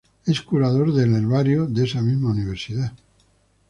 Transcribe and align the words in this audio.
Es 0.25 0.41
curador 0.41 0.95
del 0.95 1.13
herbario 1.15 1.67
de 1.67 1.83
esa 1.83 2.01
misma 2.01 2.31
universidad. 2.31 2.91